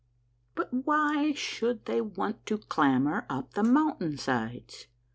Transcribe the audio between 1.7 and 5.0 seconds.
they want to clamber up the mountain sides?